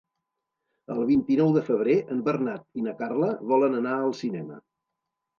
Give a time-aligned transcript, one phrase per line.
[0.93, 4.57] El vint-i-nou de febrer en Bernat i na Carla volen anar al cinema.